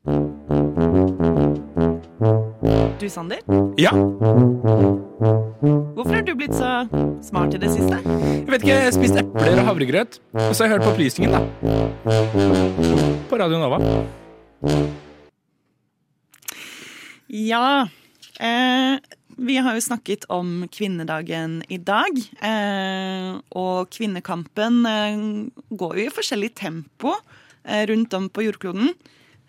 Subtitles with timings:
[0.00, 0.08] Du,
[3.12, 3.38] Sander?
[3.76, 3.90] Ja,
[5.92, 6.88] Hvorfor har du blitt så
[7.20, 7.98] smart i det siste?
[8.00, 10.94] jeg vet ikke, jeg har spist epler og havregrøt, og så har jeg hørt på
[10.94, 11.40] opplysningen, da.
[13.28, 13.76] På Radio Nova.
[17.28, 17.84] Ja.
[18.40, 18.96] Eh,
[19.36, 22.16] vi har jo snakket om kvinnedagen i dag.
[22.40, 25.22] Eh, og kvinnekampen eh,
[25.76, 27.12] går jo i forskjellig tempo
[27.68, 28.94] eh, rundt om på jordkloden.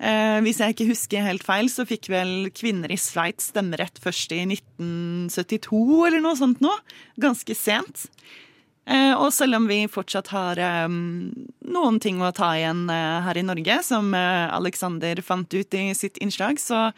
[0.00, 4.32] Eh, hvis jeg ikke husker helt feil, så fikk vel kvinner i Sveits stemmerett først
[4.32, 6.72] i 1972 eller noe sånt nå.
[7.20, 8.06] Ganske sent.
[8.90, 13.44] Eh, og selv om vi fortsatt har eh, noen ting å ta igjen her i
[13.44, 16.88] Norge, som Alexander fant ut i sitt innslag, så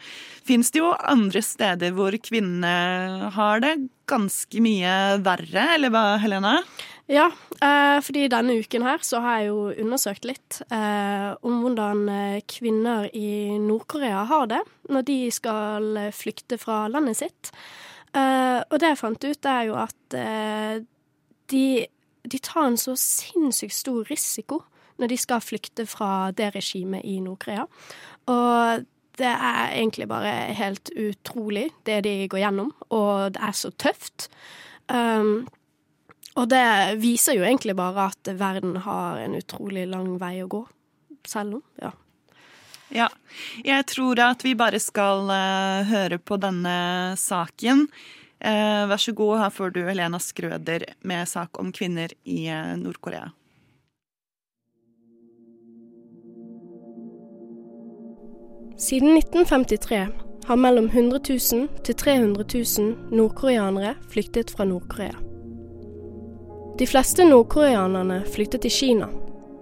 [0.47, 3.75] fins det jo andre steder hvor kvinnene har det
[4.09, 6.57] ganske mye verre, eller hva, Helene?
[7.11, 7.25] Ja,
[7.59, 12.43] eh, fordi denne uken her så har jeg jo undersøkt litt eh, om hvordan eh,
[12.47, 17.51] kvinner i Nord-Korea har det når de skal flykte fra landet sitt.
[18.13, 20.15] Og det jeg fant ut, er jo at
[21.49, 21.63] de,
[22.29, 24.59] de tar en så sinnssykt stor risiko
[25.01, 27.65] når de skal flykte fra det regimet i Nord-Korea.
[28.29, 28.85] Og
[29.17, 34.29] det er egentlig bare helt utrolig, det de går gjennom, og det er så tøft.
[34.93, 35.47] Um,
[36.35, 36.65] og det
[37.01, 40.63] viser jo egentlig bare at verden har en utrolig lang vei å gå.
[41.29, 41.93] Selv om, ja.
[42.93, 43.07] Ja.
[43.65, 47.87] Jeg tror at vi bare skal uh, høre på denne saken.
[48.43, 52.75] Uh, vær så god, her får du Helena Skrøder med sak om kvinner i eh,
[52.77, 53.31] Nord-Korea.
[58.83, 60.07] Siden 1953
[60.49, 62.45] har mellom 100 000 til 300
[62.77, 65.32] 000 nordkoreanere flyktet fra Nord-Korea.
[66.79, 69.07] De fleste nordkoreanerne flyttet til Kina,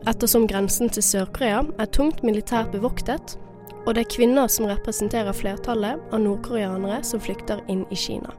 [0.07, 3.35] ettersom grensen til Sør-Korea er tungt militært bevoktet,
[3.83, 8.31] og det er kvinner som representerer flertallet av nordkoreanere som flykter inn i Kina.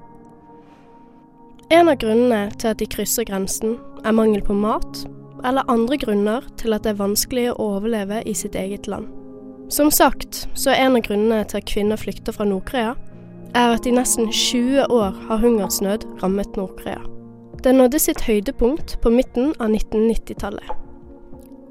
[1.69, 3.77] En av grunnene til at de krysser grensen,
[4.09, 5.05] er mangel på mat,
[5.45, 9.11] eller andre grunner til at det er vanskelig å overleve i sitt eget land.
[9.69, 12.97] Som sagt, så er en av grunnene til at kvinner flykter fra Nord-Korea,
[13.53, 17.12] er at i nesten 20 år har hungersnød rammet Nord-Korea.
[17.63, 20.71] Det nådde sitt høydepunkt på midten av 1990-tallet.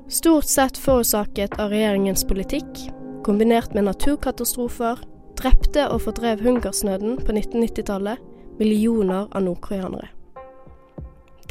[0.08, 2.80] Stort sett forårsaket av regjeringens politikk,
[3.28, 5.02] kombinert med naturkatastrofer,
[5.42, 8.24] drepte og fordrev hungersnøden på 1990-tallet
[8.60, 10.08] millioner av nordkoreanere.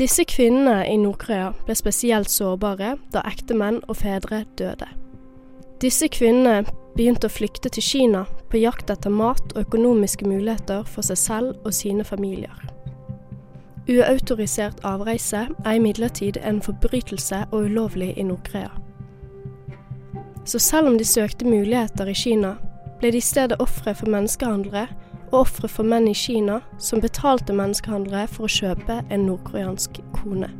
[0.01, 4.89] Disse kvinnene i Nord-Korea ble spesielt sårbare da ektemenn og fedre døde.
[5.84, 6.65] Disse kvinnene
[6.97, 11.57] begynte å flykte til Kina på jakt etter mat og økonomiske muligheter for seg selv
[11.61, 12.79] og sine familier.
[13.88, 18.68] Uautorisert avreise er imidlertid en forbrytelse og ulovlig i Nord-Korea.
[20.44, 22.54] Så selv om de søkte muligheter i Kina,
[23.00, 24.86] ble de i stedet ofre for menneskehandlere
[25.30, 30.50] og ofre for menn i Kina som betalte menneskehandlere for å kjøpe en nordkoreansk kone.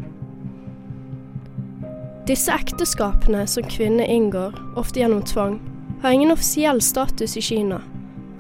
[2.31, 5.59] Disse ekteskapene som kvinner inngår, ofte gjennom tvang,
[6.03, 7.83] har ingen offisiell status i Kina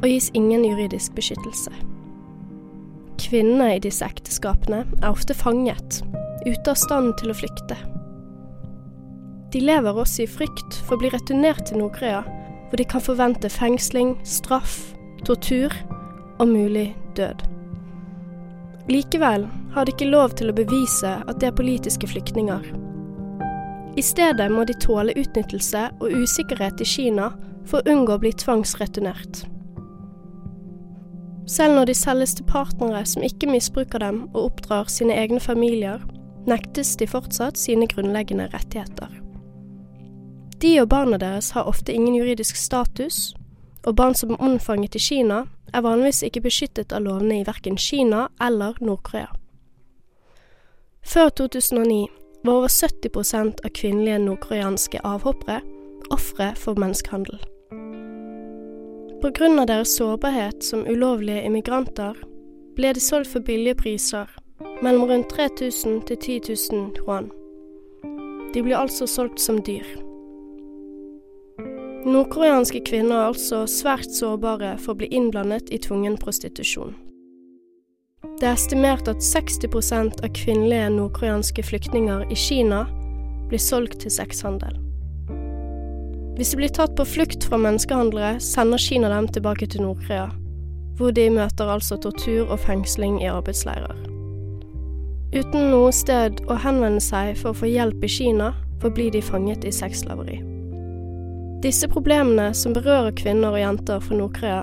[0.01, 1.90] og gis ingen juridisk beskyttelse.
[3.21, 6.01] Kvinnene i disse ekteskapene er ofte fanget,
[6.47, 7.77] ute av stand til å flykte.
[9.53, 12.23] De lever også i frykt for å bli returnert til Nord-Korea,
[12.71, 14.95] hvor de kan forvente fengsling, straff,
[15.27, 15.75] tortur
[16.39, 17.45] og mulig død.
[18.91, 22.71] Likevel har de ikke lov til å bevise at de er politiske flyktninger.
[23.99, 27.33] I stedet må de tåle utnyttelse og usikkerhet i Kina
[27.69, 29.45] for å unngå å bli tvangsreturnert.
[31.51, 35.99] Selv når de selges til partnere som ikke misbruker dem og oppdrar sine egne familier,
[36.47, 39.11] nektes de fortsatt sine grunnleggende rettigheter.
[40.63, 43.35] De og barna deres har ofte ingen juridisk status,
[43.83, 45.43] og barn som er omfanget i Kina,
[45.75, 49.33] er vanligvis ikke beskyttet av lovene i verken Kina eller Nord-Korea.
[51.03, 52.07] Før 2009
[52.45, 55.63] var over 70% av kvinnelige nordkoreanske avhoppere
[56.15, 57.41] ofre for menneskehandel.
[59.21, 62.17] Av deres sårbarhet som ulovlige immigranter
[62.77, 64.31] ble de solgt for billige priser,
[64.81, 66.41] mellom rundt 3000 til 10
[66.73, 67.29] 000 yuan.
[68.55, 69.85] De ble altså solgt som dyr.
[72.09, 76.97] Nordkoreanske kvinner er altså svært sårbare for å bli innblandet i tvungen prostitusjon.
[78.41, 82.87] Det er estimert at 60% av kvinnelige nordkoreanske flyktninger i Kina
[83.53, 84.81] blir solgt til sexhandel.
[86.41, 90.31] Hvis de blir tatt på flukt fra menneskehandlere, sender Kina dem tilbake til Nord-Korea,
[90.97, 93.99] hvor de møter altså tortur og fengsling i arbeidsleirer.
[95.37, 99.67] Uten noe sted å henvende seg for å få hjelp i Kina, forblir de fanget
[99.69, 100.39] i sexslaveri.
[101.61, 104.63] Disse problemene som berører kvinner og jenter fra Nord-Korea,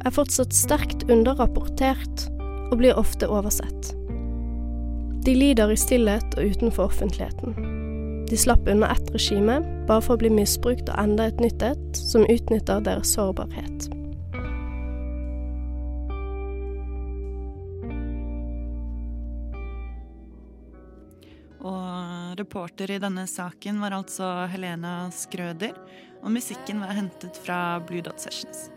[0.00, 2.24] er fortsatt sterkt underrapportert
[2.70, 3.92] og blir ofte oversett.
[5.28, 7.60] De lider i stillhet og utenfor offentligheten.
[8.32, 11.98] De slapp unna ett regime, bare for å bli misbrukt av enda et nytt et
[11.98, 13.88] som utnytter deres sårbarhet.
[21.60, 25.74] Og reporter i denne saken var altså Helena Skrøder,
[26.22, 28.68] og musikken var hentet fra Blue Dot Sessions.